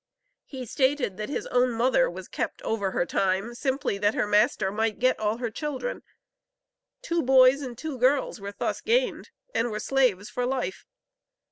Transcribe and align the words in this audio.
He 0.45 0.65
stated 0.65 1.17
that 1.17 1.29
his 1.29 1.45
own 1.51 1.73
mother 1.73 2.09
was 2.09 2.27
"kept 2.27 2.63
over 2.63 2.89
her 2.89 3.05
time," 3.05 3.53
simply 3.53 3.99
"that 3.99 4.15
her 4.15 4.25
master 4.25 4.71
might 4.71 4.97
get 4.97 5.19
all 5.19 5.37
her 5.37 5.51
children." 5.51 6.01
Two 7.03 7.21
boys 7.21 7.61
and 7.61 7.77
two 7.77 7.99
girls 7.99 8.41
were 8.41 8.51
thus 8.51 8.81
gained, 8.81 9.29
and 9.53 9.69
were 9.69 9.79
slaves 9.79 10.27
for 10.27 10.43
life. 10.43 10.87